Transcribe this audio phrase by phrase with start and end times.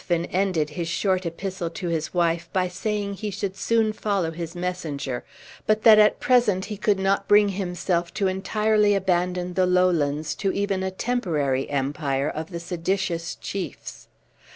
[0.09, 4.55] Ruthven ended his short epistle to his wife by saying he should soon follow his
[4.55, 5.23] messenger;
[5.67, 10.51] but that at present he could not bring himself to entirely abandon the Lowlands to
[10.53, 14.07] even a temporary empire of the seditious chiefs.